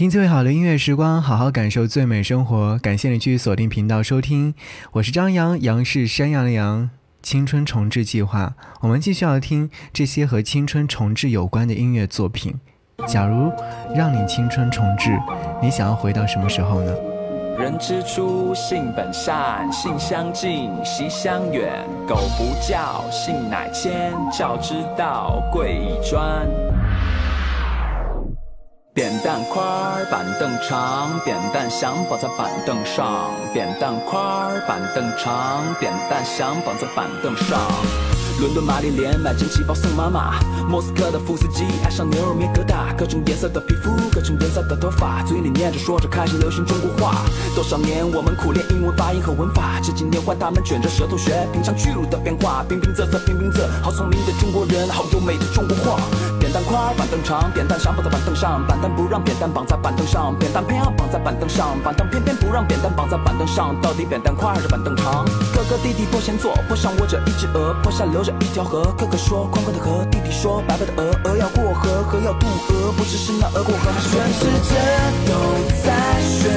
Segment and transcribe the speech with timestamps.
[0.00, 2.78] 听最好的音乐时光，好好感受最美生活。
[2.78, 4.54] 感谢你继续锁定频道收听，
[4.92, 6.88] 我是张扬，杨是山羊的羊。
[7.22, 12.54] 青春重置计划，我们继续要听这些和青春重置有关的音乐作品。
[13.06, 13.52] 假如
[13.94, 15.10] 让你青春重置，
[15.60, 16.94] 你想要回到什么时候呢？
[17.58, 21.70] 人之初，性本善，性相近，习相远。
[22.08, 24.14] 苟不教，性乃迁。
[24.32, 26.48] 教之道，贵以专。
[29.00, 33.30] 扁担宽，板凳长，扁担想绑在板凳上。
[33.50, 38.09] 扁担宽，板凳长，扁担想绑在板凳上。
[38.40, 47.20] 伦敦玛丽莲买件旗袍送妈妈，莫斯科的夫斯基爱上牛肉面疙瘩，各种颜色的皮肤，各种颜色的头发，嘴里念着说着开始流行中国话。
[47.54, 52.64] 多少年我们苦练英文发音和文法，这几年换他们卷着舌头学平常去路的变化。
[52.66, 56.00] 平平仄仄平平仄，好聪明的中国人，好优美的中国话。
[56.40, 65.26] 扁担宽，板凳长，扁担想绑在板凳上，板凳不让扁担绑在板凳上，扁担偏要绑在板凳上，板凳偏偏不让扁担绑在板凳上，到底扁担宽还是板凳长？
[65.52, 68.29] 哥哥弟弟坡前坐，坡上卧着一只鹅，坡下流着。
[68.38, 73.90] 一条河，哥哥说宽宽的河，弟弟说白白的鹅，鹅要过河，河要渡鹅，不知是那鹅过河。
[74.10, 74.76] 全世界
[75.26, 75.32] 都
[75.82, 76.48] 在学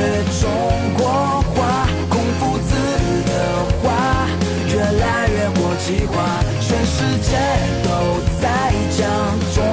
[0.41, 0.49] 中
[0.97, 1.07] 国
[1.55, 2.75] 话，孔夫子
[3.25, 3.31] 的
[3.81, 4.27] 话
[4.69, 7.37] 越来越国际化，全世界
[7.83, 7.89] 都
[8.41, 9.01] 在讲
[9.55, 9.63] 中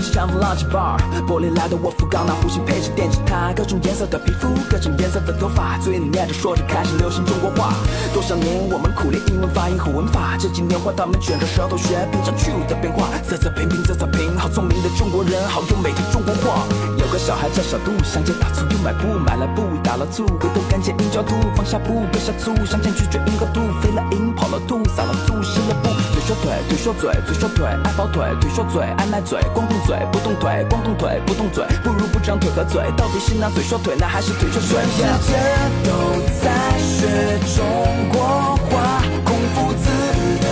[0.00, 0.96] 珊娜开了间强风浪迹 bar，
[1.26, 7.74] 玻璃来的沃夫冈那弧形配着电吉他，各种颜色的皮肤，各种颜色的头发，嘴里念着说着开始流行中国话。
[8.12, 13.08] 多少年我们苦练英文发音和文法，这几年换他们卷着舌头学平常去路的变化。
[13.28, 16.97] 仄仄平平仄仄平，好聪明的中国人，好优美的中国话。
[17.08, 29.06] 有个小孩叫小杜，上街打醋又买布，买了布打了醋，回头看见鹰叫兔，放下布搁下醋，上前去追鹰和兔，飞了鹰跑了兔，撒了醋湿了布，嘴说腿腿说嘴嘴说腿，爱跑腿腿说嘴爱。
[29.06, 32.82] 卖嘴，光动嘴不动腿，光动腿不动嘴，不如不长腿和嘴。
[32.94, 34.76] 到底是那嘴说腿呢，还是腿说嘴？
[34.98, 35.32] 全世界
[35.88, 37.64] 都在学中
[38.12, 38.20] 国
[38.68, 39.88] 话，孔夫子
[40.44, 40.46] 的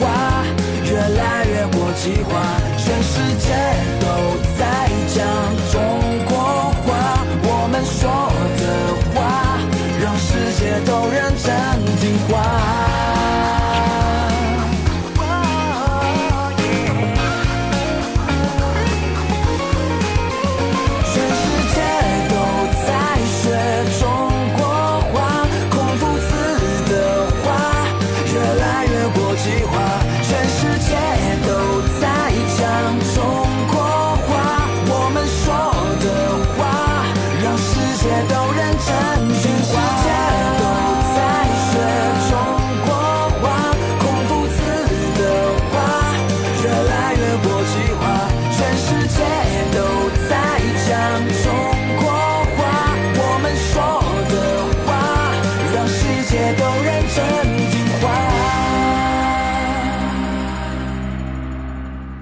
[0.00, 0.42] 话
[0.84, 2.58] 越来越国际化。
[2.76, 3.54] 全世界
[4.00, 4.06] 都
[4.58, 4.66] 在
[10.60, 11.54] 让世界都认真
[12.00, 12.89] 听话。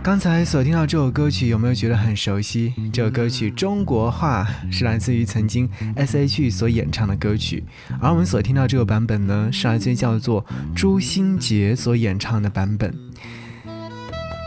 [0.09, 2.73] 刚才所听到这首歌曲，有没有觉得很熟悉？
[2.91, 4.43] 这首歌曲《中国话》
[4.73, 7.63] 是来自于曾经 S.H.E 所演唱的歌曲，
[8.01, 10.43] 而我们所听到这个版本呢，是来自于叫做
[10.75, 12.91] 朱星杰所演唱的版本。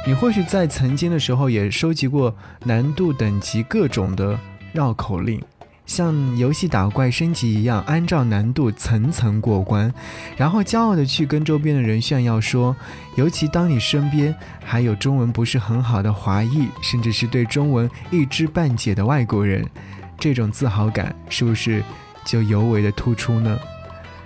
[0.08, 2.36] 你或许在曾经的时候也收集过
[2.66, 4.40] 难度等级各种的
[4.74, 5.40] 绕口令。
[5.86, 9.94] 像游戏打怪升级一样，按照难度层层过关，
[10.38, 12.76] 然后骄傲的去跟周边的人炫耀说，
[13.16, 14.34] 尤其当你身边
[14.64, 19.68] 还有中文不是很好的华裔，甚至是对中文一知半解的外国人，
[20.18, 21.84] 这种自豪感是不是
[22.24, 23.60] 就尤为的突出呢？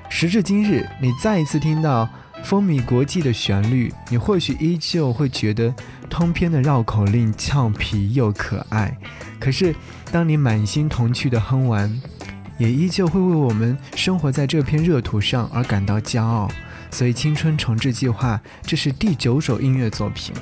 [0.10, 2.08] 时至今日，你再一次听到。
[2.46, 5.74] 风靡国际的旋律，你或许依旧会觉得
[6.08, 8.96] 通篇的绕口令俏皮又可爱。
[9.40, 9.76] 可是，
[10.12, 12.00] 当你满心童趣的哼完，
[12.60, 16.48] 也依旧会为我们生活在这片热土上而感到骄傲。
[16.92, 20.36] 所以，青春重置计划，这是第九首音乐作品，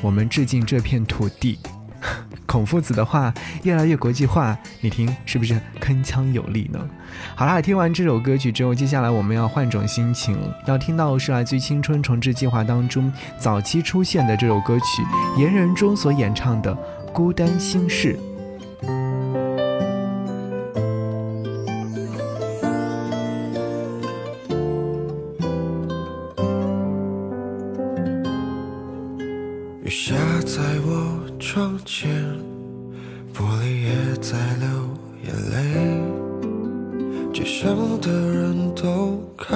[0.00, 1.58] 我们致敬这片土地。
[2.46, 3.32] 孔夫子的话
[3.62, 6.80] 越来越国际化，你听是不是铿锵有力呢？
[7.34, 10.36] 好啦，听完这首歌曲之后，接下来我们要换种心情，
[10.66, 15.02] 要听到是来自《青春重置计划》当中早期出现的这首歌曲，
[15.40, 16.74] 言人中所演唱的
[17.12, 18.18] 《孤单心事》。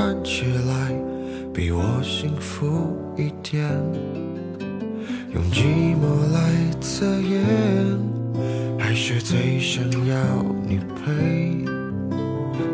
[0.05, 0.93] 看起来
[1.51, 3.67] 比我幸福一点，
[5.33, 6.41] 用寂寞来
[6.79, 7.41] 测验，
[8.79, 10.15] 还是最想要
[10.69, 11.65] 你陪。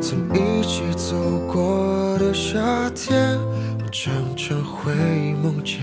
[0.01, 1.15] 曾一起走
[1.47, 3.39] 过的夏天，
[3.79, 4.93] 我常常会
[5.41, 5.79] 梦见。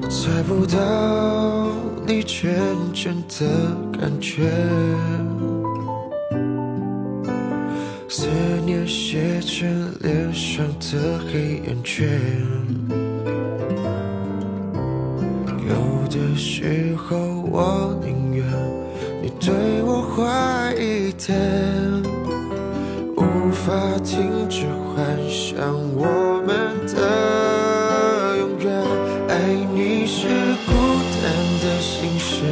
[0.00, 1.68] 我猜不到
[2.06, 2.50] 你真
[2.94, 4.50] 正的感觉，
[8.72, 12.08] 思念写成脸上的黑眼圈。
[15.68, 17.16] 有的时候
[17.50, 18.44] 我宁愿
[19.22, 19.52] 你对
[19.82, 21.36] 我坏一点，
[23.16, 24.64] 无法停止
[24.94, 25.62] 幻想
[25.94, 28.72] 我们的永远。
[29.28, 29.38] 爱
[29.74, 30.26] 你是
[30.66, 30.72] 孤
[31.20, 31.24] 单
[31.60, 32.42] 的心事，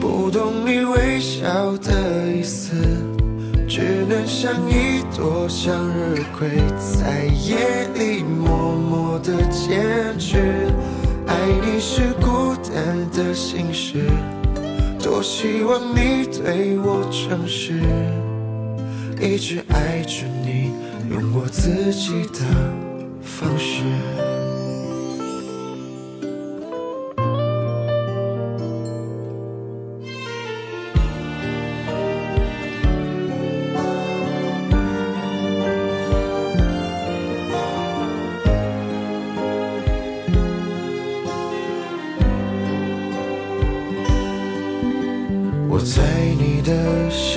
[0.00, 1.90] 不懂你微笑的，
[4.26, 6.48] 像一朵向日葵，
[6.78, 10.68] 在夜里默默的坚持。
[11.26, 11.34] 爱
[11.64, 14.04] 你是孤单的心事，
[15.02, 17.80] 多希望你对我诚实，
[19.20, 20.70] 一直爱着你，
[21.10, 22.40] 用我自己的
[23.22, 24.21] 方式。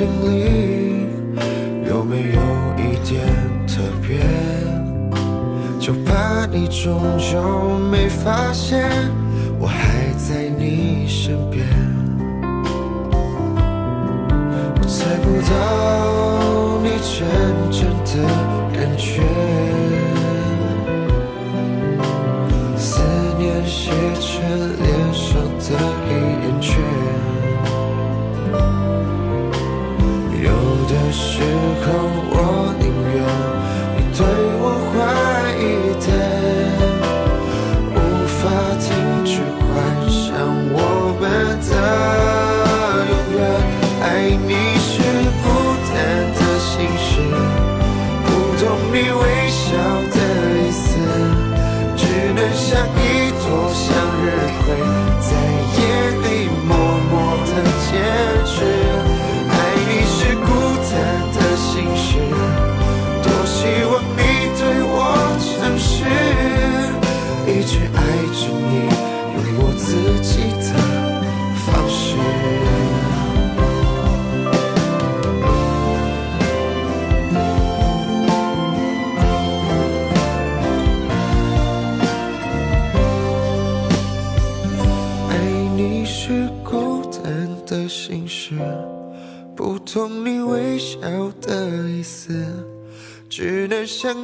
[0.05, 1.07] 心里
[1.89, 2.39] 有没有
[2.77, 3.25] 一点
[3.67, 4.19] 特别？
[5.79, 8.87] 就怕你终究没发现，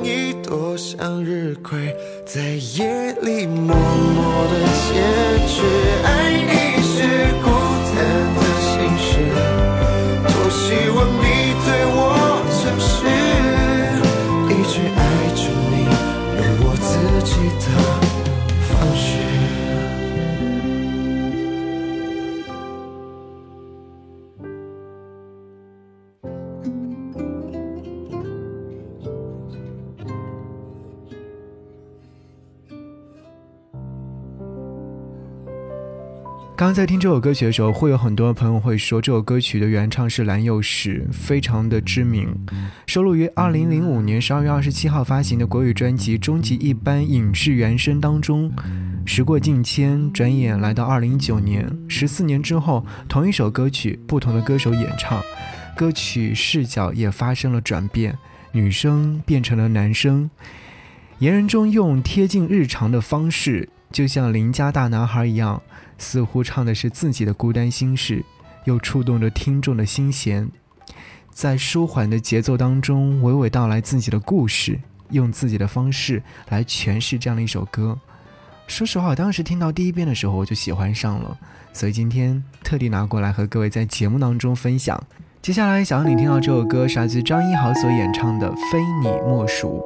[0.04, 1.96] 一朵向日葵，
[36.62, 42.28] 刚刚在听这首歌曲的时候，会有很多朋友会说这首歌曲的原唱是蓝又时，非常的知名，
[42.86, 48.54] 收录于2005年12月27号发行的国语专辑《终极一班影视原声》当中。
[49.08, 55.20] 时过境迁，转眼来到2019年，十四年之后，同一首歌曲，不同的歌手演唱，
[55.76, 58.16] 歌曲视角也发生了转变，
[58.52, 60.30] 女生变成了男生，
[61.18, 65.62] 言人中用贴近日常的方式，就像邻家大男孩一样。
[65.98, 68.26] 似乎唱的是自己的孤单心事，
[68.64, 70.50] 又触动着听众的心弦，
[71.30, 74.80] 在舒缓的节奏当中，娓娓道来自己的故事，
[75.12, 78.00] 用自己的方式来诠释这样的一首歌。
[78.66, 81.38] 说实话，我当时听到第一遍的时候，我就喜欢上了，
[81.72, 85.00] 所以今天特地拿过来和各位在节目当中分享。
[85.40, 89.84] 接下来想让你听到这首歌是来自张一豪所演唱的《非你莫属》。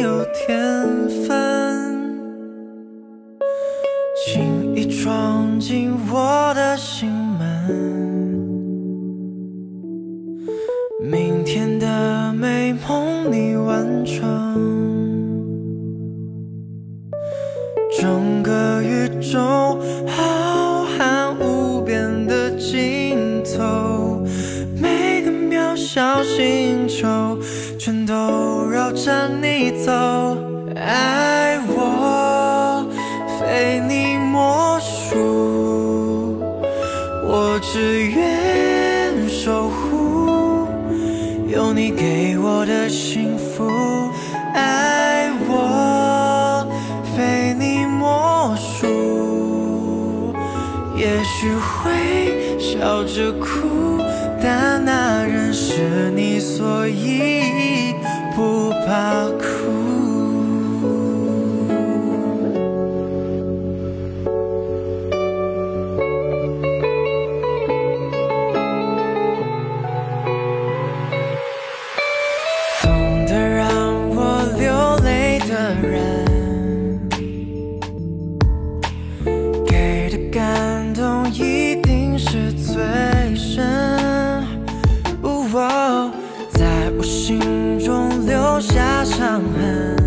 [0.00, 0.86] 有天
[1.26, 2.18] 分，
[4.24, 7.68] 轻易闯进我的心门。
[11.02, 14.26] 明天的美梦你完成，
[18.00, 19.38] 整个宇宙
[20.06, 24.24] 浩瀚无边的尽头，
[24.80, 27.29] 每个渺小星球
[28.92, 29.92] 着你走。
[30.76, 32.86] 爱我，
[33.38, 36.38] 非你莫属，
[37.26, 40.66] 我只愿守护。
[41.48, 43.68] 有你给我的幸福，
[44.54, 46.66] 爱我
[47.16, 50.32] 非你莫属。
[50.96, 53.98] 也许会笑着哭，
[54.42, 57.39] 但那人是你，所以
[58.90, 59.39] 怕
[88.60, 89.99] 留下伤痕，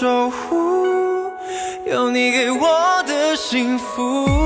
[0.00, 1.30] 守护
[1.84, 4.39] 有你给我的幸福。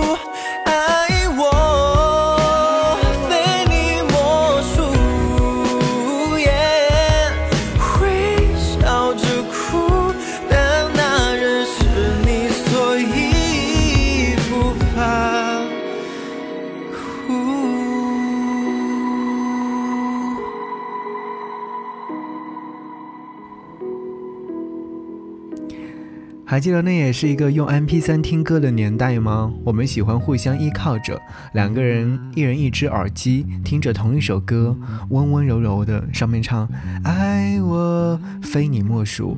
[26.55, 29.53] 还记得那也是一个用 MP3 听歌的年代吗？
[29.65, 31.21] 我们喜欢互相依靠着，
[31.53, 34.77] 两个人一人一只耳机，听着同一首歌，
[35.11, 36.69] 温温柔柔的，上面唱
[37.03, 39.37] “爱我非你莫属，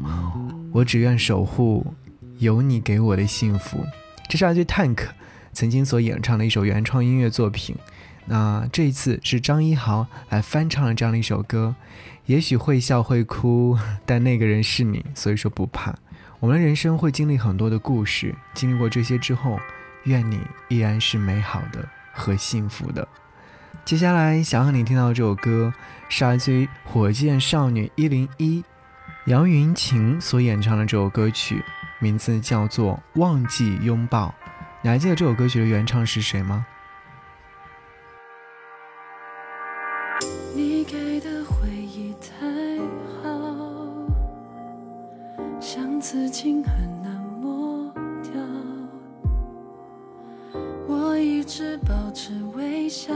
[0.70, 1.87] 我只愿守护
[2.37, 3.82] 有你给我的幸福”。
[4.28, 4.99] 这是来自 Tank
[5.54, 7.75] 曾经所演唱的一首原创音乐作品。
[8.26, 11.76] 那这一次是张一豪来翻唱了这样的一首歌，
[12.26, 15.94] 也许会笑会哭，但那个人是你，所以说不怕。
[16.38, 19.59] 我们人生会经历很多的故事，经历过这些之后，
[20.05, 23.09] 愿你依然是美好的和幸福的。
[23.87, 25.73] 接下来想和你听到这首歌，
[26.11, 28.62] 是来自于火箭少女一零一
[29.26, 31.64] 杨云晴所演唱的这首歌曲，
[32.00, 34.35] 名字叫做《忘记拥抱》。
[34.83, 36.66] 你还记得这首歌曲的原唱是谁吗？
[40.55, 42.47] 你给的回忆太
[46.06, 47.10] 像刺青很难
[47.42, 48.30] 抹掉。
[50.86, 53.12] 我一直保持微笑，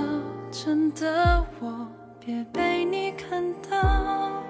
[0.50, 1.86] 真的我
[2.18, 4.42] 别被你看到。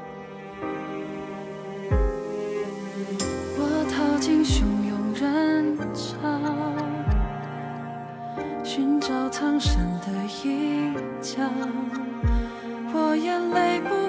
[3.58, 6.16] 我逃进汹涌人潮，
[8.64, 10.06] 寻找藏身的
[10.42, 11.42] 一角，
[12.94, 13.99] 我眼泪不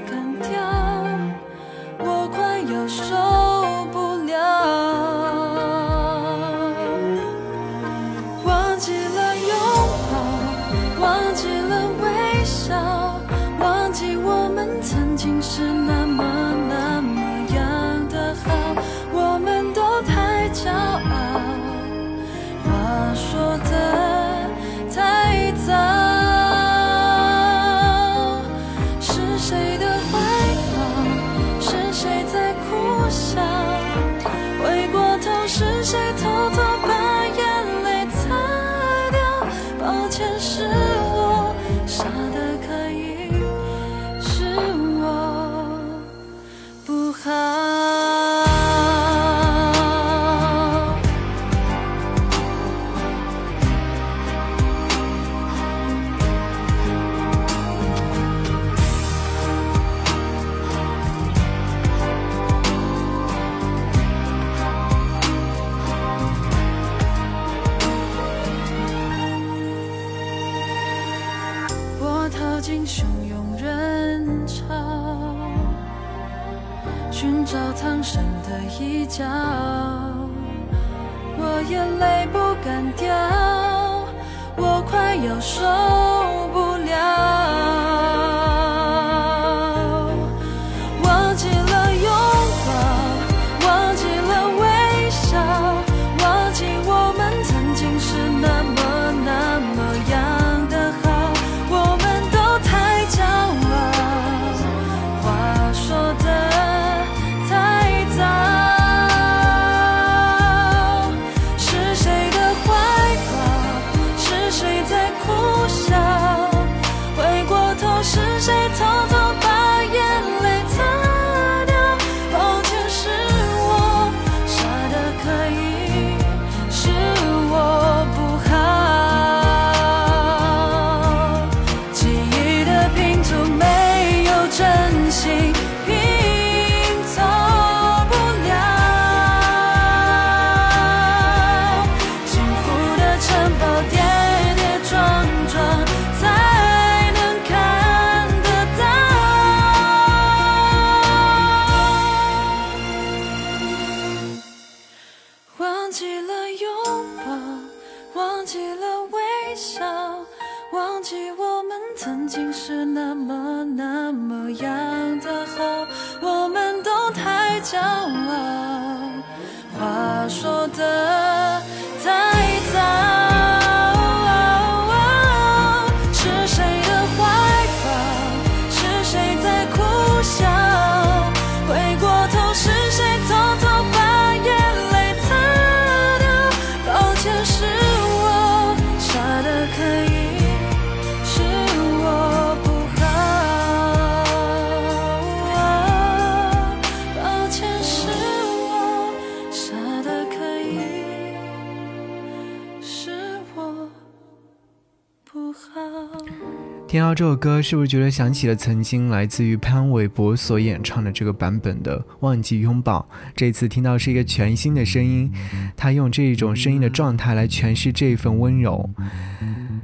[207.13, 213.05] 这首歌，是不是觉得想起了曾经来自于潘玮柏所演唱的这个版本的《忘记拥抱》？
[213.35, 215.31] 这次听到是一个全新的声音，
[215.75, 218.89] 他用这一种声音的状态来诠释这份温柔。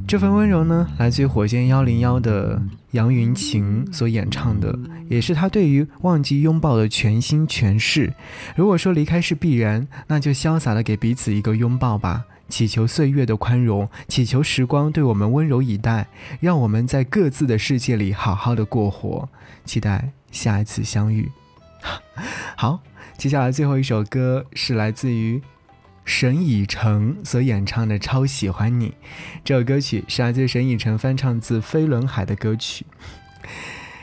[0.08, 2.62] 这份温柔呢，来自于火箭幺零幺的
[2.92, 4.74] 杨云晴所演唱的，
[5.10, 8.13] 也是他对于忘记拥抱的全新诠释。
[8.56, 12.24] 如果说离开是必然，那就潇洒的给彼此一个拥抱吧。
[12.50, 16.08] 祈求岁月的宽容，祈求时光对我们温柔以待，
[16.40, 19.28] 让我们在各自的世界里好好的过活。
[19.66, 21.30] 期待下一次相遇。
[22.56, 22.80] 好，
[23.18, 25.42] 接下来最后一首歌是来自于
[26.06, 28.90] 沈以诚所演唱的《超喜欢你》。
[29.44, 32.86] 这首歌曲是来自沈以诚翻唱自飞轮海的歌曲。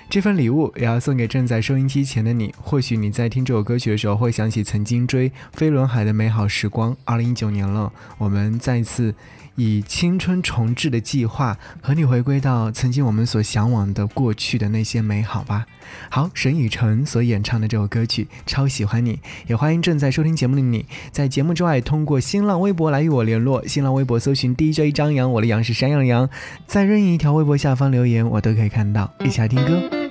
[0.09, 2.55] 这份礼物也要送给正在收音机前的你。
[2.61, 6.97] 或许你在听这首歌曲的时候，会想起曾经追飞轮海的美好时光。
[7.05, 9.15] 二零一九年了，我们再一次
[9.57, 15.67] 以青春重置的计划，和你回归到曾经我们所向往的过去的那些美好吧。
[16.11, 19.21] 好，沈以诚所演唱的这首歌曲，超喜欢你。
[19.47, 23.65] 也欢迎正在收听节目的你，在节目之外通过新浪微博来与我联络。
[23.67, 26.29] 新浪微博搜寻 DJ 张扬，我的杨是山羊羊，
[26.67, 29.13] 在任意一条微博下方留言，我都可以看到。
[29.21, 30.04] 一起来听歌。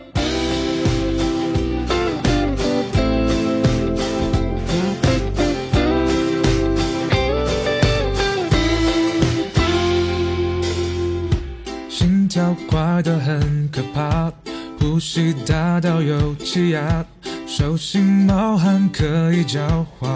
[15.14, 17.06] 呼吸大到有气压，
[17.46, 20.10] 手心冒汗可以交换。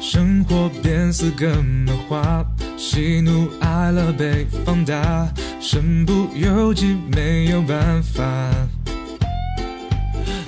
[0.00, 2.44] 生活变四个漫画，
[2.76, 5.28] 喜怒哀乐被放大，
[5.60, 8.24] 身不由己没有办法。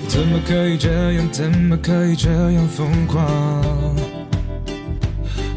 [0.09, 1.31] 怎么可以这样？
[1.31, 3.95] 怎么可以这样疯狂？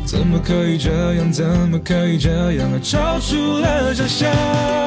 [0.04, 1.32] 怎么可以这样？
[1.32, 2.80] 怎么可以这样？
[2.80, 4.85] 超出了想象。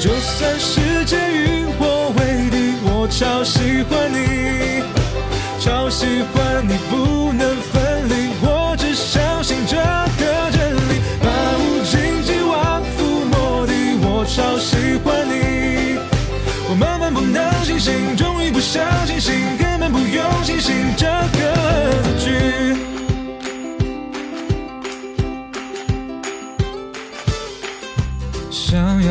[0.00, 4.82] 就算世界与我为敌，我超喜欢你，
[5.60, 8.32] 超喜欢你，不能分离。
[8.40, 15.98] 我只相信这个真理，把无尽期望覆没的，我超喜欢你。
[16.70, 21.06] 我慢慢不能清醒，终于不想清醒，根本不用清醒这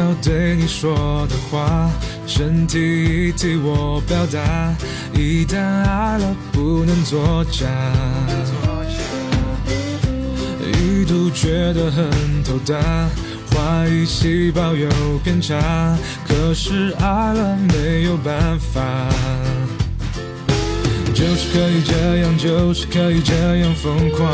[0.10, 1.88] 要对你说的话，
[2.26, 4.74] 身体一替我表达。
[5.13, 7.67] 一旦爱了，不能作假。
[10.63, 12.76] 一度觉得很头大，
[13.52, 14.89] 怀疑细胞有
[15.24, 15.95] 偏差，
[16.28, 18.82] 可是爱了没有办法。
[21.13, 24.28] 就是可以这样，就是可以这样疯狂。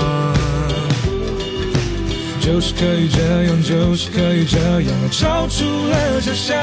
[2.45, 6.55] 就是可以这样，就是可以这样，超出了想象。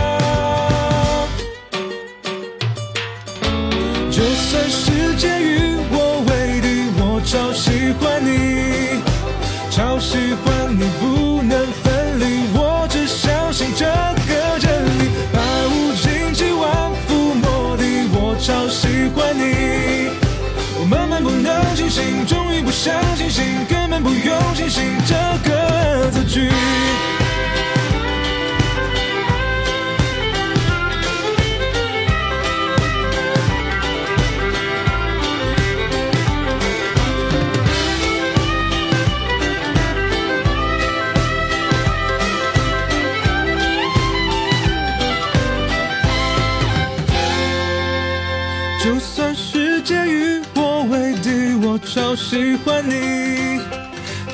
[4.09, 9.03] 就算世界与我为敌，我超喜欢你，
[9.73, 12.47] 超喜欢你，不能分离。
[12.55, 20.13] 我只相信这个真理，百无禁忌，万夫莫敌，我超喜欢你。
[20.79, 25.17] 我慢慢不能清醒，终于不想清醒，根本不用清醒这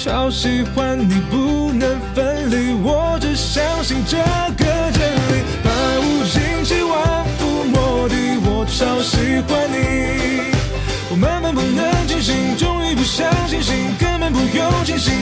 [0.09, 2.73] 超喜欢你，不能分离。
[2.83, 10.49] 我只相信这个真理，百无禁忌，万夫莫敌，我超喜欢你。
[11.11, 15.13] 我慢慢不能清醒，终于不想清醒，根本不用清醒